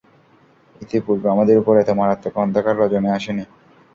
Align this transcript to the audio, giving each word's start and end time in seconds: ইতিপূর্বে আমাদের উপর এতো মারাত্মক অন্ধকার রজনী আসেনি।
ইতিপূর্বে 0.81 1.27
আমাদের 1.31 1.55
উপর 1.61 1.73
এতো 1.77 1.93
মারাত্মক 1.99 2.33
অন্ধকার 2.37 2.75
রজনী 2.77 3.09
আসেনি। 3.17 3.43